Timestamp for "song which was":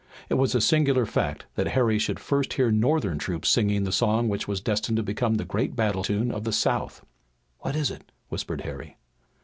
3.91-4.59